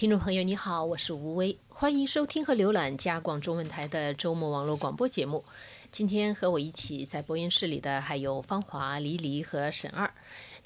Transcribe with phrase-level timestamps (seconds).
[0.00, 5.44] 听众朋友，你好，我是吴威，欢迎收听和浏览加广中文台的周末网络广播节目。
[5.92, 10.10] 今天和我一起在播音室里的还有芳华、黎黎和沈二。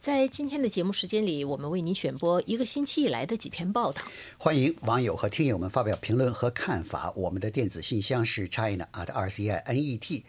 [0.05, 4.03] 在今天的节目时间里，我们为您选播一个星期以来的几篇报道。
[4.37, 7.11] 欢迎网友和听友们发表评论和看法。
[7.17, 10.23] 我们的电子信箱是 china at r c i n e t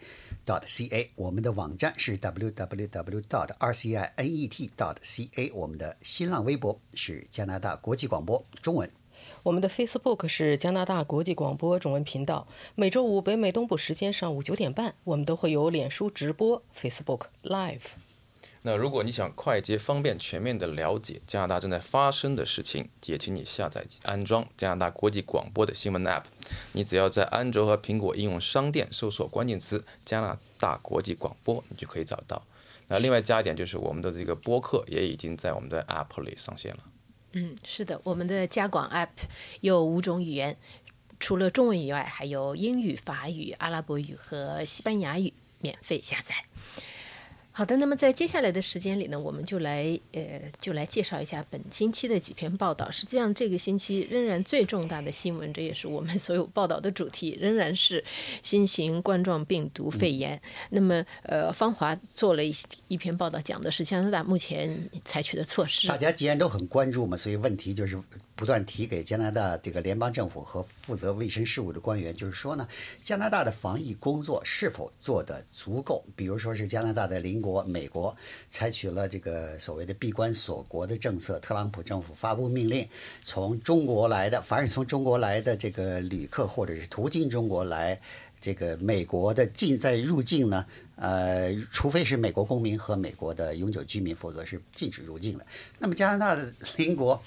[0.46, 5.28] dot c a，我们的网站是 w w w dot r c i n e t dot c
[5.36, 8.90] a，我们的新浪微博是加拿大国际广播中文。
[9.42, 12.48] 我们的 Facebook 是加拿大国际广播中文频道。
[12.74, 18.05] 每周五北美东部时间上午九点半，我们都会有脸书直播 Facebook Live。
[18.66, 26.24] 那如果你想快捷、方便、全面的了解加拿大正在发生的事情，也请你下载安装加拿大国际广播的新闻 App。
[26.72, 32.42] 你只要在安卓和苹果应用商店搜索关键词“加拿大国际广播”，你就可以找到。
[32.88, 36.78] 那另外加一点，就是我们的这个播客也已经在我们的 App 里上线了。
[37.34, 39.10] 嗯，是的，我们的加广 App
[39.60, 40.56] 有五种语言，
[41.20, 46.34] 除了中文以外，还有英语、法语、阿拉伯语和西班牙语，免费下载。
[47.58, 52.90] 好的，那么在接下来的时间里呢，我们就来呃，就来介绍一下本星期的几篇报道。
[52.90, 58.04] 实际上，这个星期仍然最重大的新闻，这也是我们 所有报道的主题，仍然是
[58.42, 60.38] 新型冠状病毒肺炎。
[60.68, 62.54] 那么，呃，方华做了一
[62.88, 65.88] 一篇报道，讲的是加拿大目前采取的措施。
[65.88, 67.98] 大家既然都很关注嘛，所以问题就是
[68.34, 72.68] 不断提给加拿大这个联邦政府和负责卫生事务的官员，就是说呢，
[73.02, 76.04] 加拿大的防疫工作是否做得足够？
[76.14, 78.14] 比如说是加拿大的邻国美国
[78.50, 82.88] 采取了这个所谓的闭关锁国的政策，特朗普政府发布命令，
[83.22, 88.00] 从中国来的，凡是从中国来的这个旅客或者是途经中国来
[88.40, 90.66] 这个美国的进在入境呢，
[90.96, 95.46] 呃，除非是美国公民和美国的永久居民，否则是禁止入境的。
[95.78, 97.22] 那么加拿大的邻国。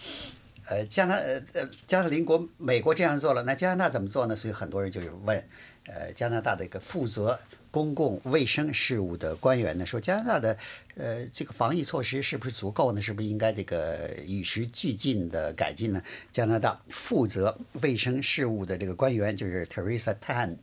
[0.72, 4.36] 呃，加拿呃呃，加拿大邻国美国这样做了，那加拿大怎么做呢？
[4.36, 5.44] 所以很多人就是问，
[5.88, 7.40] 呃，加拿大的一个负责
[7.72, 10.58] 公共卫生事务的官员呢，说加拿大的
[10.96, 13.02] 呃这个防疫措施是不是足够呢？
[13.02, 16.02] 是不是应该这个与时俱进的改进呢？
[16.32, 20.58] 加拿大负责卫生事务的这个官员就是 Teresa Tan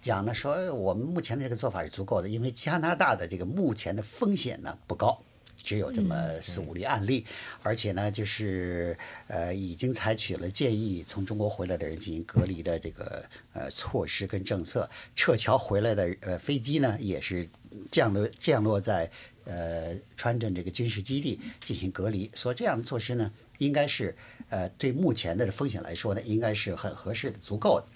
[0.00, 5.22] 讲呢，说我们目前的这个做法是足够的，因为加拿大的这个目前的风险呢不高。
[5.62, 7.24] 只有这么四五例案例，
[7.62, 8.96] 而且呢，就是
[9.26, 14.88] 呃，已经采取了建议从中国回来的人进行隔离的这个呃措施跟政策。
[15.14, 17.48] 撤侨回来的呃飞机呢，也是
[17.90, 19.10] 降落降落在
[19.44, 22.30] 呃川镇这个军事基地进行隔离。
[22.34, 24.16] 所以这样的措施呢，应该是
[24.48, 27.86] 呃对目前的风险来说呢，应该是很合适的、足够的。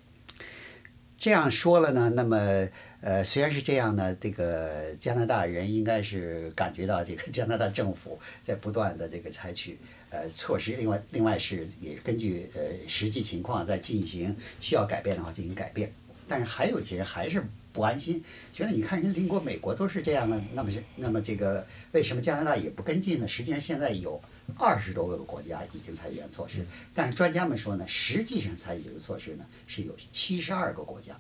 [1.17, 2.69] 这样说了呢，那么
[3.03, 9.77] 呃，虽然是这样呢，这个加拿大人应该是感觉到这个加拿大政府在不断的这个采取
[10.11, 15.93] 呃措施，另外另外是也根据呃实际情况在进行需要改变的话进行改变，
[16.29, 17.43] 但是还有一些人还是
[17.73, 18.23] 不安心，
[18.55, 23.27] 觉得你看人邻国美国都是这样的，那么是那么这个为什么加拿大也不跟进呢？
[23.27, 24.21] 实际上现在有
[24.57, 26.65] 二十多个国家已经采取措施，
[26.95, 31.19] 但是专家们说呢，实际上采取这个措施呢是有七十二个国家。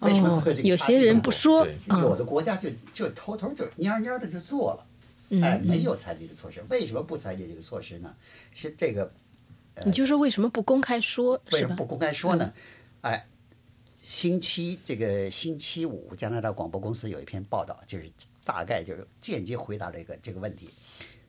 [0.00, 4.86] 为什么会这个有些人不说，有的国家就就偷偷就蔫蔫的就做了，
[5.42, 6.62] 哎，没有采取的措施。
[6.68, 8.14] 为什么不采取这个措施呢？
[8.54, 9.12] 是这个，
[9.84, 11.40] 你就说为什么不公开说？
[11.52, 12.52] 为什么不公开说呢？
[13.02, 13.26] 哎。
[14.00, 18.10] 星期这个星期五，加拿大广播公司有一篇报道，就是
[18.42, 20.70] 大概就是间接回答这个这个问题。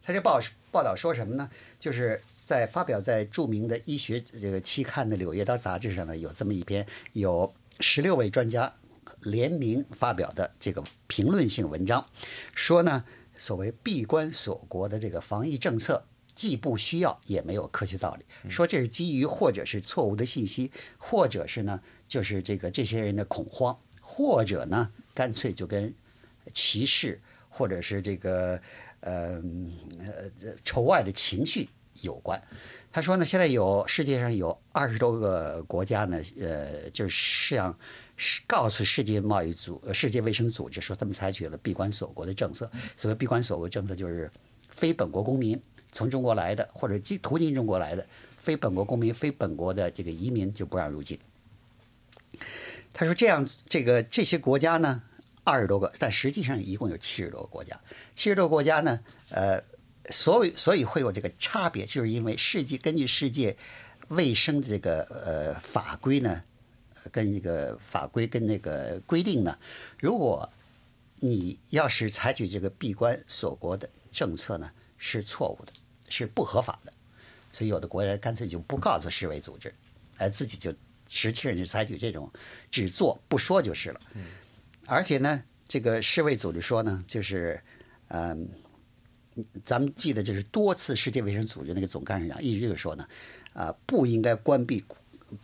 [0.02, 0.40] 他这报
[0.72, 1.50] 报道说什么呢？
[1.78, 8.74] 就是在发表在著名的医学这个期刊的《柳叶刀》杂志上呢，有这么一篇有十六位专家
[9.22, 12.06] 联名发表的这个评论性文章，
[12.54, 13.04] 说呢，
[13.38, 18.50] 所谓闭关锁国的这个防疫政策既不需要，也没有科学道理。
[18.50, 21.82] 说这是基于或者是错误的信息，或者是呢？
[22.08, 25.94] 就是这个这些人的恐慌，或者呢，干脆就跟
[26.54, 28.60] 歧视或者是这个
[29.02, 29.40] 呃
[30.00, 31.70] 呃仇外的情绪
[32.02, 32.42] 有关。
[32.92, 37.78] 他说呢，现在有世界上有二十多个国家呢，呃，就是像
[38.48, 42.70] 告诉世界贸易组、世界卫生组织说，他们采取了闭关锁国的政策。
[42.98, 44.32] 所谓闭关锁国政策，就是
[44.70, 45.62] 非本国公民
[45.92, 48.08] 从中国来的或者经途经中国来的
[48.38, 51.20] 非本国公民、非本国的这个移民就不让入境。
[52.92, 55.04] 他说：“这样，这个这些国家呢，
[55.44, 57.80] 二十多个，但实际上一共有七十多个国家。
[58.16, 59.00] 七十多个国家呢，
[59.30, 59.62] 呃，
[60.10, 63.56] 所以所以会有这个差别，就是因为世界根据世界
[64.08, 66.44] 卫生的这个呃法规呢，
[67.12, 69.58] 跟这个法规跟那个规定呢，
[70.00, 70.50] 如果
[71.20, 75.74] 你要是采取这个闭关锁国的政策呢，是错误的，
[76.10, 76.92] 是不合法的。
[77.52, 79.74] 所以有的国家干脆就不告诉世卫组织，
[80.18, 80.74] 哎，自己就
[81.08, 82.32] 实际上就采取这种
[82.72, 84.00] 只做不说就是了。
[84.88, 87.62] 而且呢，这个世卫组织说呢，就是
[88.08, 88.50] 嗯。
[89.64, 93.08] 咱们记得，就是多次世界卫生组织那个总干事长一直就说呢，
[93.54, 94.84] 啊，不应该关闭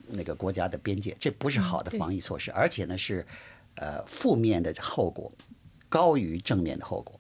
[0.08, 3.26] 那个国家的边界，这不是好的防疫措施，而且呢是
[3.76, 5.32] 呃负面的后果
[5.88, 7.18] 高于正面的后果。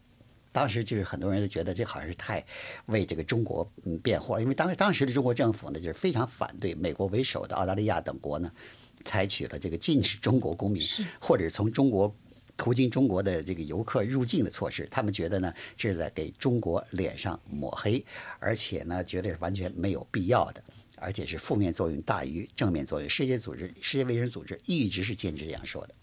[0.51, 2.43] 当时就是很多人都觉得这好像是太
[2.87, 8.51] 为这个中国嗯辩护，因为当当时的中国政府呢就是非常反对美国为首的澳大利亚等国呢
[9.03, 10.81] 采取了这个禁止中国公民
[11.21, 12.13] 或者从中国。
[12.57, 18.03] 途经中国的这个游客入境的措施，他们觉得呢，这是在给中国脸上抹黑，
[18.39, 20.63] 而且呢，觉得是完全没有必要的，
[20.97, 23.09] 而且是负面作用大于正面作用。
[23.09, 25.93] 世界组织、世界卫生组织一直是坚持这样说的。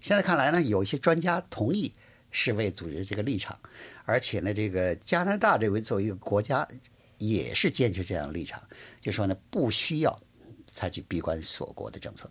[0.00, 1.92] 现在看来呢，有一些专家同意
[2.30, 3.58] 世卫组织这个立场，
[4.04, 6.68] 而且呢，这个加拿大这位作为一个国家，
[7.16, 8.62] 也是坚持这样的立场，
[9.00, 10.20] 就说呢，不需要
[10.66, 12.30] 采取闭关锁国的政策。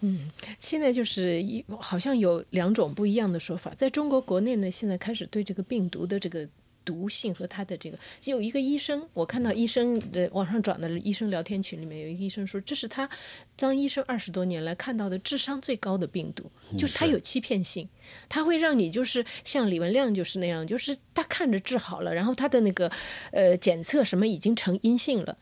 [0.00, 6.46] 嗯，现在就是一好像有两种不一样的说法，在中国国内呢，现在开始对这个病毒的这个
[6.84, 13.08] 毒性和它的这个，有一个医生，我看到医生的网上转的医生聊天群里面有一个医生说，这是他
[13.56, 16.48] 当医生二十多年来看到的智商最高的病毒，
[16.78, 17.88] 就是它有欺骗性，
[18.28, 22.92] 它会让你就是像李文亮就是那样，就是他看着治好了，然后他的那个
[23.32, 25.36] 呃检测什么已经成阴性了。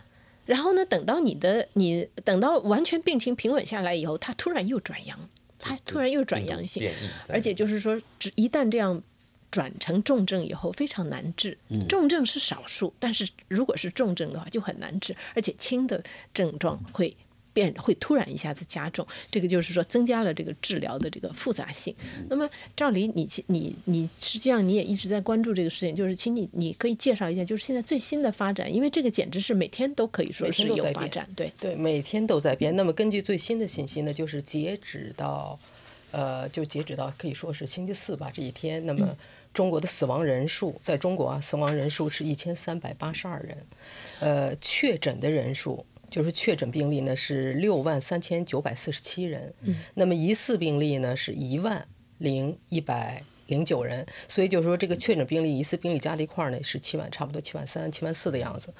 [0.46, 0.84] 然后呢？
[0.84, 5.18] 等到你的你等到完全病情平稳下来以后，他突然又转阳，
[5.58, 6.90] 他突然又转阳性，
[7.28, 9.02] 而且就是说，只一旦这样
[9.50, 11.56] 转成重症以后，非常难治。
[11.88, 16.02] 重症是少数，但是如果是重症的话，就很难治，而且轻的
[16.32, 17.16] 症状会。
[17.54, 21.94] 变会突然一下子加重，这个就是说增加了这个治疗的这个复杂性。
[22.28, 22.46] 那么
[22.76, 32.74] 照理你你你实际上你也一直在关注这个事情，就是请你你可以介绍一下，就是现在最新的发展，因为这个简直是每天都可以说是有发展，对对，每天都在变。
[32.74, 35.58] 那么根据最新的信息呢，就是截止到
[36.10, 39.16] 呃，就截止到可以说是星期四吧这一天，那么
[39.52, 43.58] 中国的死亡人数在中国啊，死亡人数是一千三百八十二人，
[44.18, 45.86] 呃，确诊的人数。
[46.14, 49.52] 就是确诊病例呢是六万三千九百四十七人，
[49.94, 51.84] 那么疑似病例呢是一万
[52.18, 58.72] 零一百零九人，所以就是说这个确诊病例、疑似病例加在一块儿呢是七万，差不多七万三、七万四的样子。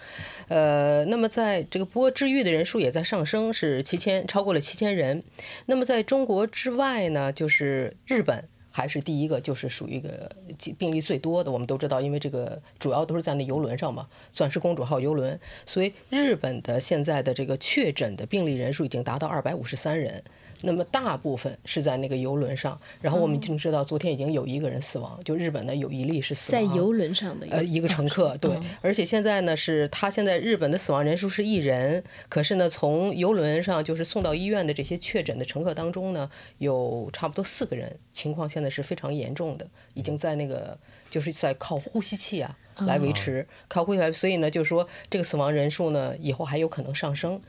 [0.46, 5.20] 呃，那么在这个不过治愈的人数也在上升，是七千，超过了七千人。
[5.66, 8.48] 那么在中国之外呢，就是日本。
[8.76, 10.28] 还是第一个，就是属于一个
[10.76, 11.52] 病例最多的。
[11.52, 20.20] 我们都知道，因为这个主要都是在那游轮上嘛，钻石公主号游轮，所以日本的现在的这个确诊的病例人数已经达到二百五十三人。
[20.62, 28.50] 那么大部分是在那个游轮上，然后我们已经知道，昨天已经有一个人死亡，就日本呢有一例是死亡在游轮上的呃一个乘客，对，
[28.80, 40.78] 而且现在呢是他现在日本的死亡人数是一人，可是呢从游轮上就是送到医院的这些确诊的乘客当中呢，有差不多四个人情况现在是非常严重的，已经在那个
[41.10, 42.56] 就是在靠呼吸器啊。
[42.78, 47.40] 来维持靠呼吸来，所以呢，就是说这个死亡人数呢，以后还有可能上升。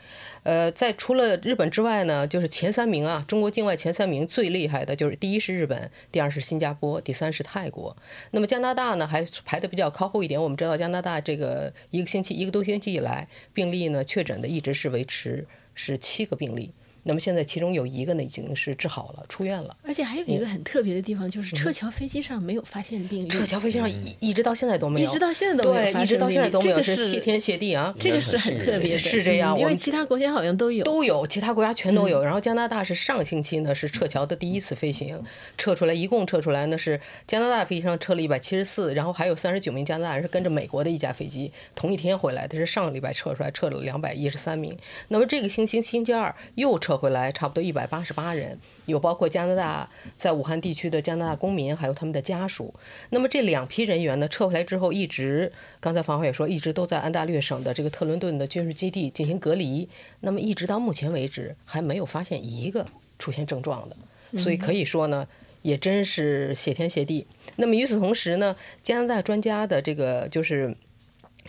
[0.44, 7.98] 呃，在除了日本之外呢，就是前三名啊，中国境外前三名最厉害的就是第一是日本，第二是新加坡，第三是泰国。
[8.30, 10.40] 那么加拿大呢，还排的比较靠后一点。
[10.40, 16.72] 我们知道加拿大这个一个星期一个多星期以来，病例呢确诊的一直是维持是七个病例。
[17.08, 19.78] 那么现在其中有一个呢已经是治好了，出院了。
[19.84, 23.30] 而且还有一个很特别的地方，就是撤侨飞机上没有发现病例。
[23.30, 27.94] 撤侨飞机上一一直到现在都没有，一直到现在都没有对，一直到现在都没有，是谢天谢地啊！
[28.00, 29.58] 这个是很特别的，是这样。
[29.60, 32.24] 因为其他国家好像都有，都有，其他国家全都有。
[32.24, 35.22] 然后加拿大是上星期呢是撤侨的第一次飞行，
[35.60, 44.76] 撤出来一共撤出来呢是加拿大飞机上撤了一百七十四，然后还有三十九名加拿大人是跟着美国的一架飞机同一天回来，的，是上个礼拜撤出来，撤了两百一十三名。
[45.10, 47.76] 那么这个星期星期二又撤回来，差不多一。
[47.76, 52.74] 百八十八人，有包括加拿大在武汉地区的加拿大公民，还有他们的家属。
[53.10, 59.90] 那么这两批人员呢，撤回来之后，一直刚才房华也说，一直都在安大略省的这个特伦顿的军事基地进行隔离。
[60.22, 62.86] 那么一直到目前为止，还没有发现一个
[63.20, 64.38] 出现症状的。
[64.38, 65.28] 所以可以说呢，
[65.62, 67.28] 也真是谢天谢地。
[67.58, 70.74] 那么与此同时呢，加拿大专家的这个就是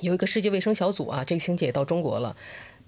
[0.00, 2.36] 有一个世界卫生小组啊，这个星期也到中国了。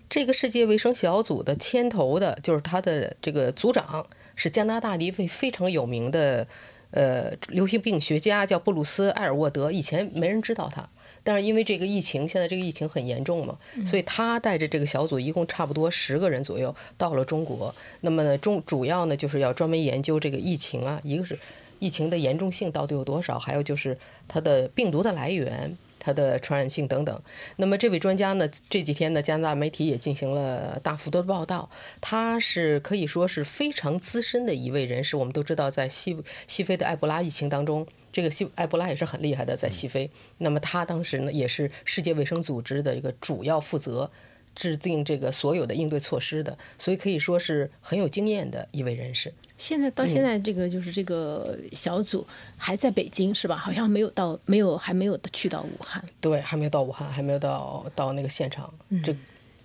[0.09, 6.47] 这个世界卫生小组的牵头的，就是他的这个组长是加拿大的一位非常有名的
[6.93, 9.71] 呃流行病学家，叫布鲁斯·埃尔沃德。
[9.71, 10.89] 以前没人知道他，
[11.23, 17.75] 但是因为这个疫情，现在这个疫情很严重嘛，所以他带着这个小组，一共差不多十个人左右到了中国。
[18.01, 21.39] 那么呢，中主要呢就是要专门研究这个疫情啊，一个是
[21.81, 25.77] 疫情的严重性到底有多少，还有就是它的病毒的来源。
[25.99, 27.21] 它的传染性等等。
[27.57, 31.69] 那么这位专家呢，这几天呢，加拿大媒体也进行了大幅度的报道。
[32.01, 35.17] 他是可以说是非常资深的一位人士。
[35.17, 40.11] 我们都知道，在西西非的埃博拉疫情当中，这个西埃博拉也是很厉害的，在西非。
[40.39, 44.11] 那么他当时呢，也是世界卫生组织的一个主要负责。
[44.59, 49.33] 制定这个所有的应对措施的，所以可以说是很有经验的一位人士。
[49.57, 53.57] 现在到现在，这个就是这个小组还在北京是吧？
[53.57, 56.05] 好像没有到，没有还没有去到武汉。
[56.21, 58.75] 对，还没有到武汉，还没有到到那个现场。
[59.05, 59.15] 这，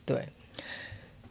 [0.06, 0.28] 对。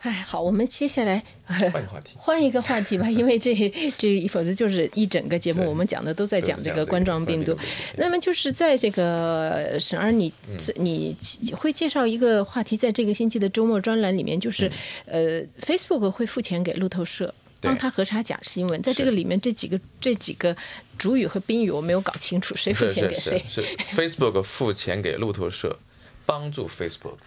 [0.03, 3.55] 哎，好，我们接下来换一个话题， 换一个话题吧， 因为这
[3.97, 7.57] 这否则就是一整个节目我们讲的都在讲这个冠状病毒。
[7.97, 10.33] 那么就是在这个沈儿，你
[10.75, 11.17] 你
[11.55, 14.69] 会介绍一个话题，在这个星期的周末专栏里面，就是
[15.07, 20.57] 呃，Facebook 会付钱给路透社帮他核查假新闻，在这个里面这几个这几个
[20.99, 23.41] 主语和宾语我没有搞清楚，谁付钱给谁？
[23.49, 23.63] 是。
[23.95, 25.79] Facebook 付钱给路透社，
[26.27, 27.19] 帮助 Facebook。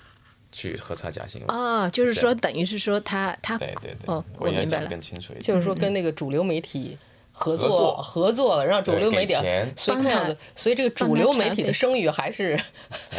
[0.55, 6.97] 去核查假新闻啊，就是说，等于是说他他对对对，哦，我明白了，更清楚一点，就是说跟那个主流媒体。
[7.37, 9.35] 合作合作，让主流媒体，
[9.75, 12.57] 所以看样子，所以这个主流媒体的声誉还是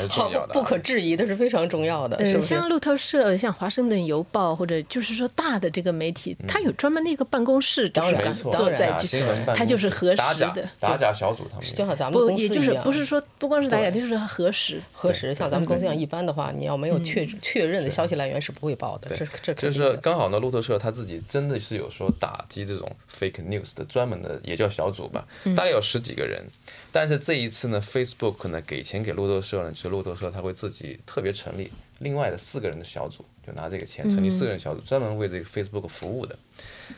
[0.08, 2.16] 好不可质疑的，是非常重要的。
[2.16, 9.06] 呃，像路透社、像华盛顿邮报，或者就是说大的这个媒体，它有专门的一个办公室，就是坐在就
[9.54, 11.66] 它就是核实的打假小组，他们。
[11.66, 14.80] 就像咱们公司一样，也就是不是说不光是打假，就是核实。
[14.92, 15.35] 核实。
[15.35, 19.14] 像咱们公司一样，一般的话，你要没有确确认的消息来源是不会报的。
[19.14, 24.87] 这这就是刚好呢，路透社他自己真的是有说打击这种 fake news 的专门的，也叫小。
[24.87, 26.47] 小组吧，大概有十几个人，
[26.93, 36.37] 但是这一次呢，Facebook 呢给钱给路透社呢，就是路透社他会自己特别成立另外的四个人的小组，就拿这个钱成立四个人小组，专门为这个 Facebook 服务的。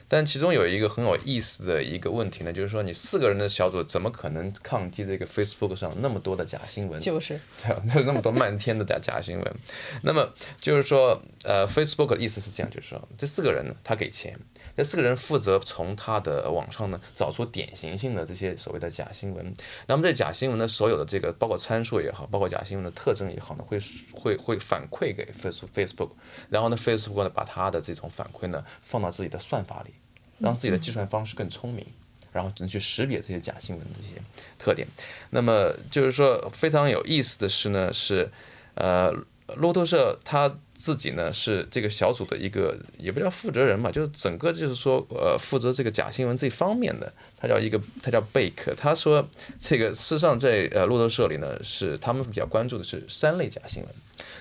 [0.06, 7.00] 但其中有一个很有意思的一个问题呢，就是说你四个人的小组怎么可能抗击这个 Facebook 上那么多的假新闻？
[7.00, 9.54] 就是这样， 那么多漫天的假假新闻。
[10.02, 14.38] 那么就是说，呃，Facebook 的意思是这样，就是说这四个人呢，他给钱，
[14.76, 19.52] 这四个人负责从他的网上呢找出典型性的这些所谓的假新闻。
[19.86, 23.78] 那么这假新闻的所有的这个包括参数也好，包括假新闻的特征也好呢，会
[24.12, 26.10] 会会反馈给 Facebook，
[26.48, 29.92] 然后呢，Facebook 呢把他的这种反馈呢放到自己的算法里。
[30.40, 31.84] 让自己的计算方式更聪明，
[32.30, 34.22] 然后能去识别这些假新闻这些
[34.56, 34.86] 特点。
[35.30, 38.30] 那么就是说非常有意思的是呢，是
[38.76, 39.12] 呃
[39.56, 48.72] 路透社他自己呢是这个小组的一个也不叫负责人嘛，就是整个就是说呃负责这个假新闻这方面的，他叫一个他叫贝克。
[48.76, 49.28] 他说
[49.58, 53.92] 这个事实上在呃路透社里呢是他们比较关注的是三类假新闻。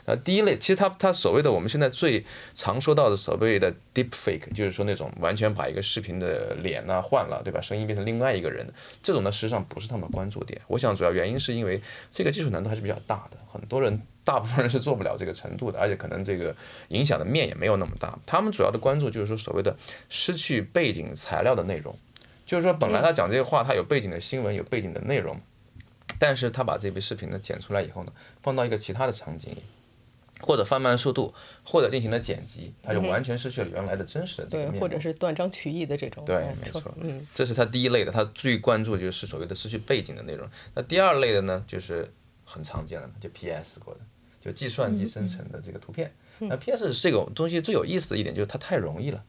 [0.07, 7.59] 呃，第一类其实他他所谓的我们现在最常说到的所谓的 deep fake，就是说那种完全把一个视频的脸呢换了，对吧？
[7.59, 8.65] 声音变成另外一个人，
[9.03, 10.61] 这种呢实际上不是他们关注点。
[10.67, 16.55] 我想主要原因是因为这个技术难度还是比较大的，很多人大部分人是做不了这个程度的，而且可能这个
[16.87, 18.17] 影响的面也没有那么大。
[18.25, 19.75] 他们主要的关注就是说所谓的
[20.07, 21.93] 失去背景材料的内容，
[22.45, 25.37] 就是说本来他讲这个话，他有背景的新闻，有背景的内容，
[26.17, 29.53] 但是他把这部视频呢剪出来以后呢，放到一个其他的场景。
[30.41, 36.23] 或者放慢速度，或者进行了剪辑，它就完全失去了原来的真实的这个对，或者是断章取义的这种。
[36.25, 40.47] 对，没错，嗯，这是它第一类的，它最关注就是所谓的失去背景的内容。
[40.75, 42.07] 那第二类的呢，就是
[42.45, 43.99] 很常见的，就 PS 过的，
[44.39, 46.13] 就计算机生成的这个图片。
[46.39, 49.23] 那 PS 这个东西最有意思的一点就是它太容易了，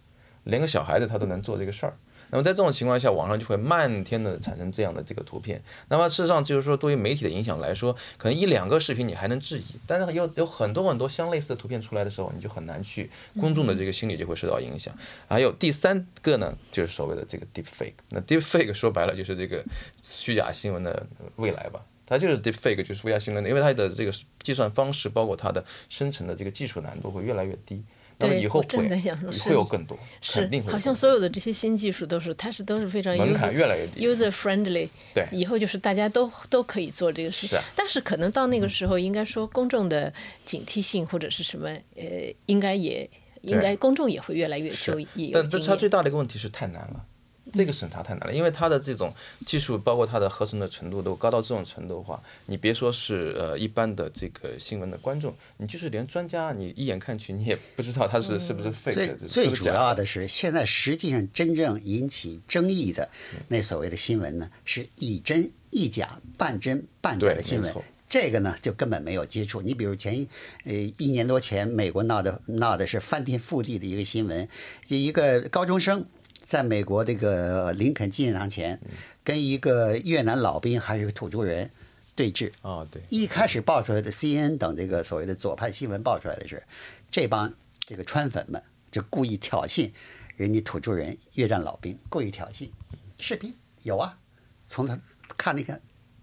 [0.44, 1.96] 连个小孩子他都能做这个事儿。
[2.30, 5.62] 那么在这种情况下，网上就会漫天的产生这样的这个图片。
[5.88, 14.94] 那么事实上就是说，对于媒体的影响来说，可能一两个视频你还能质疑，但是有有很多很多相类似的图片出来的时候，你就很难去公众的这个心理就会受到影响。
[15.28, 17.94] 还有第三个呢，就是所谓的这个 deep fake。
[18.10, 19.64] 那 deep fake 说白了就是这个
[20.02, 21.06] 虚假新闻的
[21.36, 21.84] 未来吧？
[22.06, 27.82] 它就是 deep fake，就是虚假新闻的，因为它的这个计算方式，包括它的生成的这个技术难度会越来越低。
[28.18, 34.88] 对，以后正在想说，会有更多，是好像所有的这些新技术都是，它是都是非常 user 越来越低，user friendly。
[35.14, 37.46] 对，以后就是大家都都可以做这个事。
[37.46, 37.56] 是。
[37.76, 40.12] 但是可能到那个时候，应该说公众的
[40.44, 42.04] 警惕性或者是什么，呃，
[42.46, 43.08] 应该也
[43.42, 47.04] 应该公众也会越来越就也但这它最大的一个问题是太难了。
[47.52, 49.12] 这个审查太难了，因为它的这种
[49.46, 59.14] 技术，包括它的合成的程度都高到这种程度的话，你别说是呃一般的这个新闻的观众，你就是连专家，你一眼看去，你也不知道他是是不是 fake。
[59.14, 63.08] 最最主要的是，现在实际上真正引起争议的
[63.48, 67.74] 那所谓的新闻呢，是以真一假、半真半假的新闻。
[68.08, 69.60] 这个呢，就根本没有接触。
[69.60, 70.26] 你比如前一
[70.64, 74.48] 呃一年多前，美国闹的闹的是翻天覆地的一个新闻，
[74.86, 76.06] 就一个高中生。
[76.48, 78.80] 在美国这个林肯纪念堂前，
[79.22, 81.70] 跟一个越南老兵还是个土著人
[82.16, 82.50] 对峙。
[82.62, 86.62] 啊，对，一开始爆出来的 CNN 等这个所谓的左派新闻爆出来的是，
[87.10, 89.90] 这帮这个川粉们就故意挑衅
[90.36, 92.70] 人家土著人越战老兵，故意挑衅。
[93.18, 94.18] 视频有啊，
[94.66, 94.98] 从他
[95.36, 95.78] 看那个，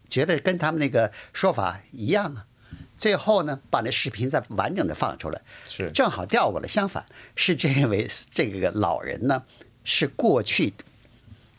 [0.10, 2.48] 觉得跟他们那个说法一样啊。
[2.98, 6.68] 最后呢，把那视频再完整的放出来，是正好调过来。
[6.68, 7.06] 相反，
[7.36, 9.44] 是这位这个老人呢，
[9.86, 10.74] 是过去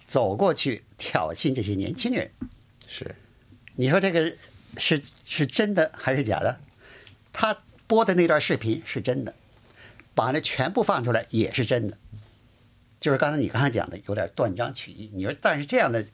[0.07, 2.31] 走过去挑衅这些年轻人。
[2.87, 3.15] 是，
[3.77, 4.37] 你说这个
[4.77, 6.61] 是是真的还是假的？
[7.33, 7.57] 他
[7.87, 9.35] 播的那段视频是真的，
[10.15, 11.97] 把那全部放出来也是真的。
[12.99, 15.11] 就是刚才你刚才讲的有点断章取义。
[15.13, 16.05] 你说，但是这样的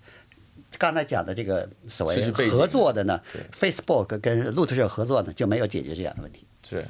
[0.79, 3.21] 刚才讲的这个所谓合作的呢
[3.53, 6.45] ，Facebook 跟路透社合作呢就没有解决这样的问题。
[6.69, 6.85] 是，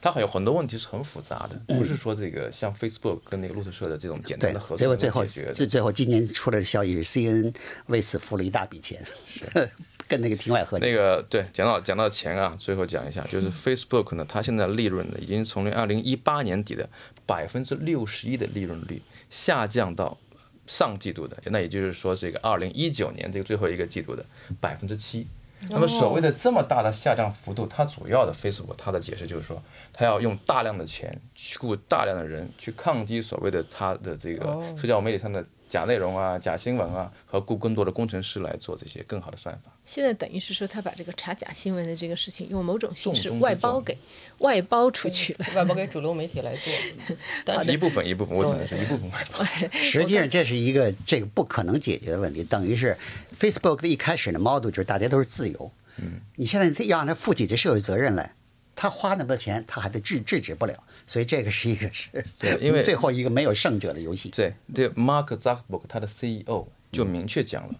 [0.00, 5.54] 它还有很多问题是很复杂的，不是说这个像 Facebook 跟那个路透社的这种简单的合，结果最后作能解决的。
[5.54, 7.54] 最最后今年出来的消息是 CNN
[7.86, 8.98] 为此付了一大笔钱，
[10.08, 10.86] 跟那个庭外和解。
[10.86, 16.88] 那个对，讲到讲到钱啊，最后讲一下，就是 Facebook 呢，它现在利润呢，已经从二零一八年底的
[17.26, 20.16] 百分之六十一的利润率下降到
[20.66, 24.24] 上季度的，那也就是说这个二零一九年这个最后一个季度的
[24.60, 25.26] 百分之七。
[25.68, 29.62] 那么所谓的这么大的下降幅度，它主要的 Facebook 它的解释就是说，
[29.92, 39.70] 它要用大量的钱去雇大量的人去抗击所谓的它的这个社交媒体上的假内容啊、假新闻啊，和雇更多的工程师来做这些更好的算法。
[39.92, 43.98] 现在等于是说，他把这个查假新闻的这个事情，用某种形式外包给
[44.38, 45.46] 外包出去了。
[45.56, 46.72] 外包给主流媒体来做。
[47.44, 49.44] 但一部分一部分，我只能说一部分外包。
[49.74, 52.96] 实际上这是一个这个不可能解决的问题，等于是
[53.36, 58.36] Facebook 的一开始的 model 就是大家都是自由，嗯，你现在要让他负起这社会责任来，
[58.76, 64.28] 他花那么多钱，他还得制制止不了，所以这个是一个是对因为 最后一个没有胜者的游戏。
[64.28, 67.74] 对对，Mark Zuckerberg 他的 CEO 就明确讲了，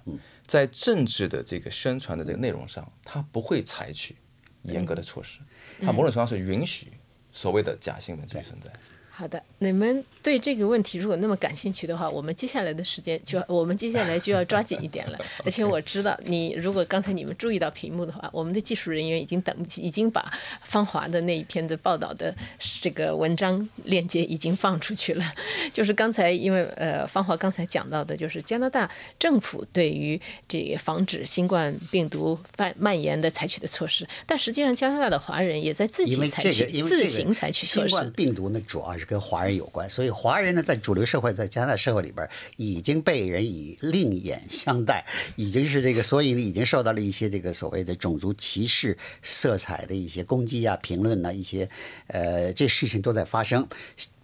[0.51, 4.17] 在政治的这个宣传的这个内容上，他不会采取
[4.63, 5.39] 严格的措施，
[5.81, 6.89] 他某种程度上是允许
[7.31, 8.69] 所谓的假新闻继续存在。
[9.09, 15.19] 好的，你们对这个问题如果那么感兴趣的话，我们接下来的时间就要， 我们接下来就要抓紧一点了。
[15.45, 20.33] 而且我知道，你如果刚才你们注意到屏幕的话，我们的技术人员已经等已经把
[20.63, 22.35] 芳华的那一篇的报道的
[22.81, 25.25] 这个文章链接已经放出去了。
[25.71, 38.11] 就是刚才因为呃，芳华刚才讲到的，就是加拿大政府对于这个防止新冠病毒蔓蔓延的采取的措施，但实际上加拿大的华人也在自己采取自行采取措新冠施。
[38.13, 45.05] 病毒呢，主要是跟华人有关，所以华人呢，在主流社会，在加拿大社会里边，已经被人以另眼相待，
[45.37, 51.69] 已经是这个，所以呢，已经受到了一些这个所谓的种族歧视色彩的一些攻击啊、评论呐、一些
[52.07, 53.67] 呃，这事情都在发生。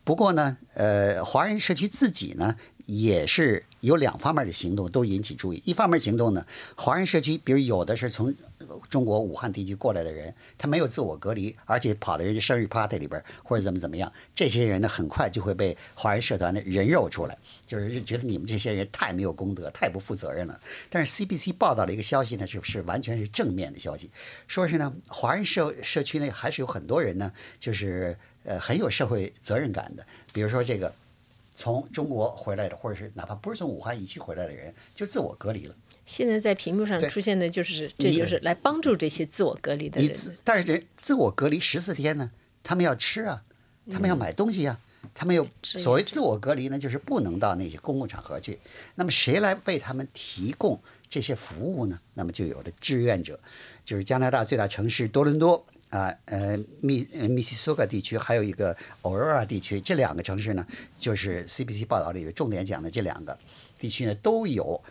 [0.05, 2.55] 不过呢，呃，华人社区自己呢，
[2.87, 5.61] 也是有两方面的行动都引起注意。
[5.65, 8.33] 一方面行动呢，华人社区，比如有的是从
[8.89, 20.61] 中国武汉地区过来的人，他没有自我隔离，而且跑到人家生日 party 里边或者怎么怎么样，这些人呢，很快就会被华人社团的人肉出来，就是觉得你们这些人太没有公德，太不负责任了。
[20.91, 24.11] 但是 CBC 报道了一个消息呢，是是完全是正面的消息，
[24.47, 30.93] 说是呢，华人社社区内还是有很多人呢，就是呃很有社会责任感的，比如说这个。
[31.59, 35.75] 从中国回来的，或者是哪怕不是从武汉疫区回来的人，就自我隔离了。
[36.07, 40.09] 现在在屏幕上出现的就是，这就是来帮助这些自我隔离的人。
[40.09, 42.31] 你自但是这自我隔离十四天呢，
[42.63, 43.43] 他们要吃啊，
[43.91, 44.79] 他们要买东西啊，
[45.13, 48.59] 他们又所谓自我隔离呢，就是不能到那些公共场合去。
[48.95, 52.01] 那么谁来为他们提供这些服务呢？
[52.15, 53.39] 那么就有了志愿者，
[53.85, 55.67] 就是加拿大最大城市多伦多。
[55.89, 60.67] 啊，呃，密呃密西苏格地区还有一个 Aurora 地区，这两个城市呢，
[60.99, 63.39] 就是 CBC 报道里有重点讲的这两个
[63.79, 64.83] 地区呢，都有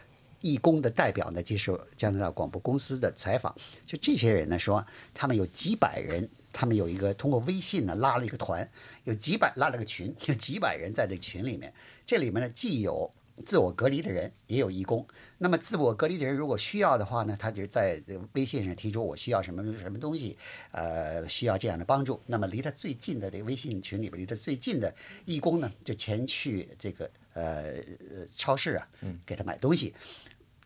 [0.41, 3.56] 义工的代表呢接受加拿大广播公司的采访。
[3.86, 8.69] 就这些人呢说，他们有几百人，他们有一个通过微信呢拉了一个团，
[9.04, 11.74] 有几百拉了个群，有几百人在这群里面。
[12.06, 13.12] 这里面呢既有
[13.43, 15.06] 自我隔离的人，也有义工。
[15.39, 18.02] 那么自我隔离的人如果需要的话呢，他就在
[18.34, 20.38] 微信上提出我需要什么什么东西，
[20.71, 22.21] 呃，需要这样的帮助。
[22.28, 24.93] 那么离他最近的这个微信群里边离他最近的
[25.26, 27.74] 义工呢，就前去这个呃
[28.12, 28.88] 呃超市啊，
[29.26, 29.93] 给他买东西。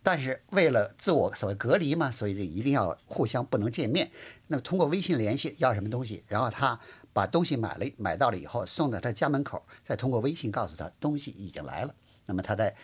[0.02, 4.10] 但是为了自我所谓隔离嘛，所以就一定要互相不能见面。
[4.48, 6.80] 那么通过微信联系要什么东西，然后他
[7.12, 11.94] 把东西买了买到了以后送到他家门口，再通过微信告诉他东西已经来了。
[12.30, 12.76] 那么他在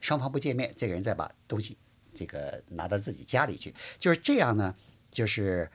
[0.00, 1.76] 双方不见面，这个人再把东西
[2.14, 4.74] 这个拿到自己家里去，就是这样呢，
[5.10, 5.70] 就是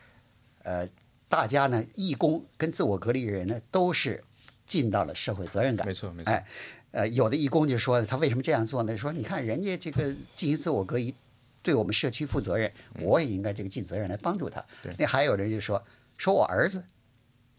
[0.64, 0.90] 呃
[1.28, 4.24] 大家呢义工跟自我隔离的人呢都是
[4.66, 5.86] 尽到了社会责任感。
[5.86, 6.48] 没错没错哎，
[6.90, 8.98] 呃，有的义工就说他为什么这样做呢？
[8.98, 11.14] 说你看人家这个进行自我隔离，
[11.62, 14.66] 对我们社区负责任，我也应该这个尽责任来帮助他。
[14.82, 15.86] 对那还有人就说，
[16.18, 16.84] 说我儿子，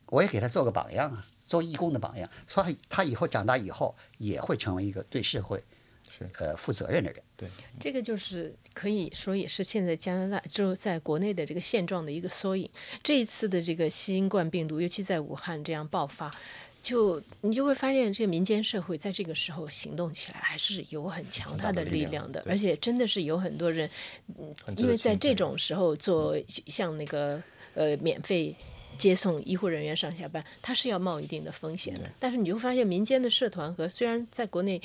[0.06, 5.60] 我也给他做个榜样啊，做义工的榜样，所以他以后长大以后也会成为一个对社会
[6.08, 7.20] 是呃负责任的人。
[7.36, 7.48] 对，
[7.80, 12.70] 这个就是可以说也是现在加拿大就在国内的这个现状的一个缩影。
[13.02, 16.32] 这一次的这个新冠病毒，尤其在武汉这样爆发，
[16.80, 23.90] 就你就会发现，这个民间社会在这个时候行动起来还是有很强大的力量的，而且真的是有很多人，
[24.38, 27.42] 嗯因为在这种时候做像那个
[27.74, 28.54] 呃免费。
[29.00, 32.12] 接送医护人员上下班，他是要冒一定的风险的。
[32.18, 34.80] 但是你会发现，民间的社团和虽然在国内，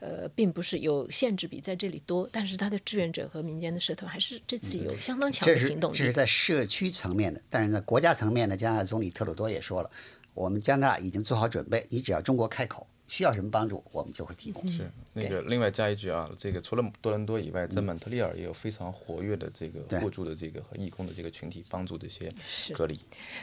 [0.00, 5.96] 呃，并不是有限制比在这里多，但是他的志愿者和民间的社团还是这次有相当强的行动力。
[5.96, 9.90] 这是在社区层面的，但是在国家层面呢，加拿大总理特鲁多也说了，
[10.34, 14.66] 我们加拿大已经做好准备，你只要中国开口，需要什么帮助，我们就会提供。
[14.66, 14.90] 是。
[15.12, 22.32] 那个，另外加一句啊，这个除了多伦多以外，在蒙特利尔也有非常活跃的这个互助的这个和义工的这个群体，帮助这些
[22.72, 22.98] 隔离。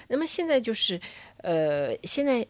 [0.08, 1.00] 那么现在就是，
[1.38, 2.45] 呃，现在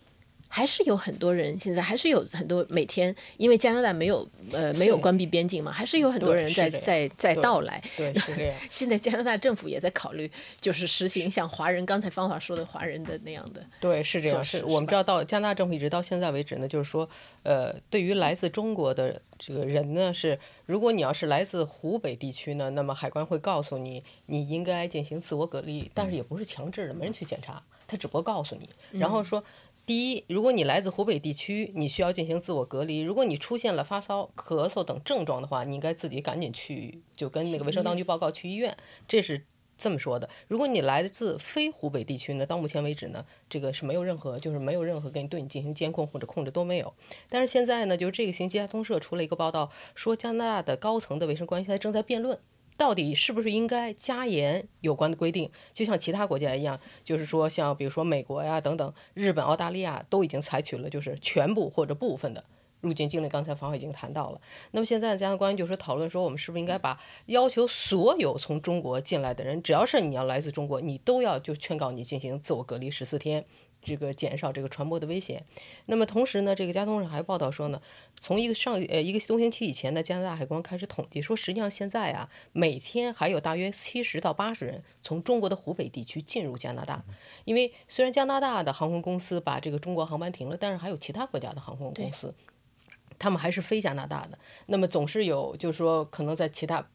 [0.51, 7.81] 还是有很多人，现在还是有很多每天，因为加拿大没有呃没有关闭边境嘛，还是有很多人在在在到来。
[7.95, 8.55] 对，是这样。
[8.69, 13.63] 现在加拿大政府也在考虑，就是实行像华人刚才方法说的华人的那样的。
[13.79, 14.43] 对，是这样。
[14.43, 17.07] 是是我们知道到加拿大政府一直到现在为止呢，就是说，
[17.43, 28.67] 呃，对于来自中国的这个人呢，是如果你要是来自湖北地区呢，那么海关会告诉你，你应该进行自我隔离，但是也不是强制的，没人去检查，他只不过告诉你，
[28.99, 29.43] 然后说。
[29.89, 32.99] 第一，如果你来自湖北地区，你需要进行自我隔离。
[32.99, 38.77] 如果你出现了发烧、咳嗽等症状的话，你应该自己赶紧去，就跟那个卫生当局报告去医院。
[39.07, 39.47] 这是
[39.79, 40.29] 这么说的。
[40.47, 46.93] 如果你来自非湖北地区呢，到目前为止呢，这个是没有任何，就是没有任何跟对你进行监控或者控制都没有。
[47.27, 52.37] 但是现在呢，就是这个星期，通社出了一个报道，说加拿大的高层的卫生官员现在正在辩论。
[52.79, 55.51] 到底是不是应该加严有关的规定？
[55.73, 62.41] 就像其他国家一样，就是说，像比如说美国呀等等，日本、澳大利亚都已经采取了就是全部或者部分的
[62.79, 63.27] 入境禁令。
[63.27, 64.39] 刚才方已经谈到了。
[64.71, 73.45] 那么现在加拿大官就是讨论说，我们是不是应该把要求所有从中国进来的人，只要是你要来自中国，你都要就劝告你进行自我隔离十四天。
[73.81, 75.43] 这个减少这个传播的危险。
[75.85, 77.81] 那么同时呢，这个加通上还报道说呢，
[78.15, 87.03] 从一个上呃一个多星期以前呢，加拿大海关开始统计说，实际上现在啊，每天还有大约七十到八十人从中国的湖北地区进入加拿大。
[87.45, 92.33] 因为虽然加拿大的航空公司把这个中国航班停了，但是还有其他国家的航空公司，
[93.17, 94.37] 他们还是飞加拿大的。
[94.65, 96.87] 那么总是有，就是说可能在其他。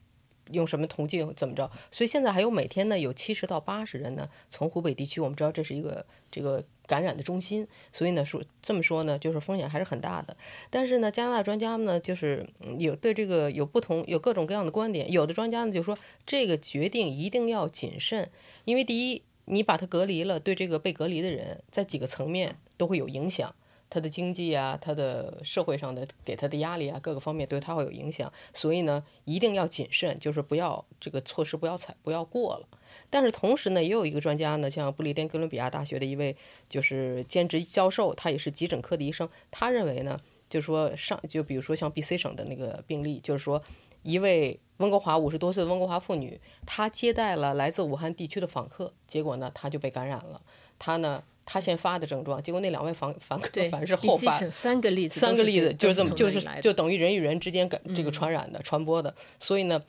[0.51, 1.71] 用什么途径怎么着？
[1.89, 10.35] 所以现在还有每天呢有七十到八十人呢从湖北地区，我们知道这是一个这个感染的中心，所以呢说这么说呢就是风险还是很大的。
[10.69, 18.29] 但是呢加拿大专家呢就是有对这个有不同有各种各样的观点，有的专家呢就说这个决定一定要谨慎，
[18.65, 23.53] 因为第一你把它隔离了，对这个被隔离的人在几个层面都会有影响。
[23.89, 32.67] 他的经济啊，他的社会上的给他的压力啊，各个方面对他会有影响，所以呢，一定要谨慎，就是不要这个措施不要采不要过了。
[33.09, 36.35] 但是同时呢，也有一个专家呢，像布里登哥伦比亚大学的一位
[36.67, 40.19] 就是兼职教授，他也是急诊科的医生，他认为呢，
[40.49, 43.61] 就是说上就比如说像 B.C 省的那个病例，就是说
[44.01, 50.41] 一位温哥华五十多岁的温哥华妇女，她接待了来自武汉地区的访客，结果呢，她就被感染了，
[50.79, 51.23] 她呢。
[51.45, 59.13] 他先发的症状，结果那两位访访客对，反是后发，三个例子，三个例子就是这么，就是就就等于人与人之间感这个传染的、传播的。
[59.39, 59.81] 所以呢，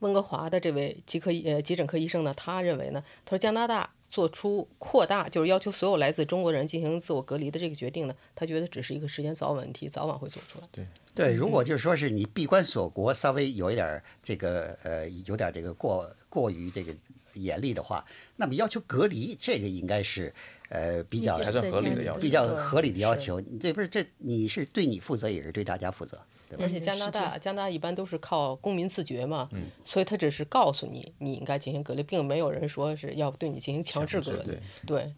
[0.00, 10.68] 温哥华的这位急科医呃急诊科医生呢，他认为呢，他说加拿大做出扩大，就是要求所有来自中国人进行自我隔离的这个决定呢，他觉得只是一个时间早晚问题，早晚会做出来。
[10.70, 16.94] 对对，如果就是说是你闭关锁国，稍微有一点儿这个呃，有点儿这个过过于这个
[17.34, 18.04] 严厉的话，
[18.36, 20.32] 那么要求隔离，这个应该是
[20.68, 23.40] 呃比较还算合理的要求比较合理的要是求。
[23.60, 26.18] 这不是这你是对你负责，也是对大家负责，
[26.48, 26.68] 对吧而？
[26.68, 35.12] 且加拿大，加拿大一般都是靠公民自觉嘛，嗯所以他只是告诉你你应该进行隔离，并没有人说是要对你进行强制隔离对。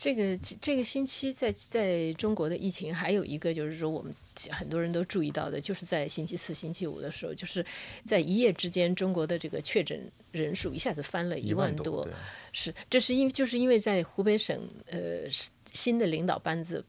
[0.00, 4.12] 对，这个这个星期在在中国的疫情还有一个就是说我们
[4.50, 7.64] 很多人都注意到的，就是在星期四、星期五的时候，就是
[8.04, 12.12] 在一夜之间，中国的这个确诊人数一下子翻了一万多，对。
[12.52, 15.28] 是，这是因为就是因为在湖北省呃
[15.72, 16.84] 新的领导班子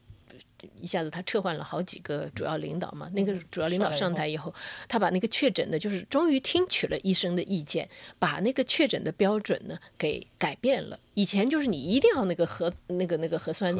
[0.80, 4.54] 一下子他撤换了好几个主要领导嘛，那个主要领导上台以后，
[4.88, 10.98] 他把那个确诊的，就是终于听取了医生的意见，把那个确诊的标准呢给改变了。
[11.14, 13.74] 以前就是你一定要那个核那个那个核酸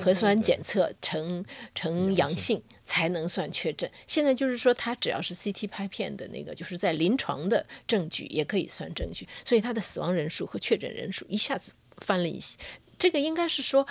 [0.00, 3.90] 核酸检测呈呈阳性才能算确诊。
[4.06, 12.56] 现在就是说，他只要是 CT 拍片的那个，就是在临床的证据也可以算证据，所以他的死亡人数和确诊人数一下子翻了一些。
[12.98, 13.86] 这个应该是说。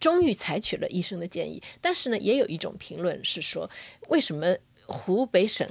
[0.00, 3.70] 终于采取了医生的建议，但是呢，也有一种评论是说，
[4.08, 5.68] 为什么湖北省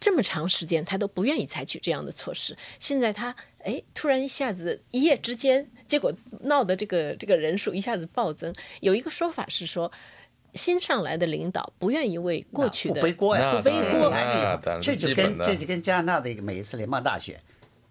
[0.00, 2.56] 这么长时间他都不愿意采取这样的措施？
[2.78, 8.54] 现在他哎，突然一下子一夜之间，结果闹的这个这个人数一下子暴增。
[8.80, 9.90] 有一个说法是说，
[10.52, 14.12] 新上来的领导不愿意为过去的不背锅呀，不背锅
[14.82, 17.40] 这就跟这就跟加拿大的一个每一次联邦大选，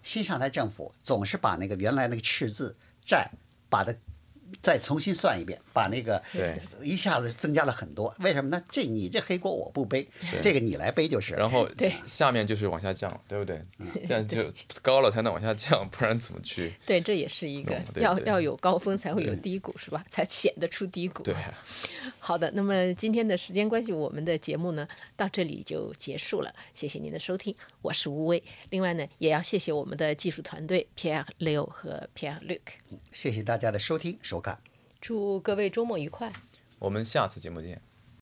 [0.03, 3.31] 新上台政府总是把那个原来那个赤字债
[3.69, 3.91] 把它
[4.61, 8.13] 再重新算一遍，把那个对一下子增加了很多。
[8.19, 8.63] 为什么呢？
[8.69, 10.07] 这你这黑锅我不背，
[10.41, 11.33] 这个你来背就是。
[11.33, 13.61] 然后对下面就是往下降，对不对？
[14.07, 14.51] 这样就
[14.81, 16.73] 高了才能往下降，不然怎么去？
[16.85, 20.05] 对，这也是一个要要有高峰才会有低谷，是吧？
[20.09, 21.23] 才显得出低谷。
[21.23, 21.53] 对啊，
[22.19, 26.53] 好的，那么今天的时间关系，我们的节目呢到这里就结束了。
[26.73, 28.41] 谢谢您的收听，我是吴威。
[28.69, 32.59] 另外呢，也要谢谢我们的技术团队 Pierre Leo 和 Pierre Luc。
[33.11, 34.59] 谢谢大家的收听收看。
[35.01, 36.31] 祝各位周末愉快。
[36.79, 37.81] 我们下次节目见。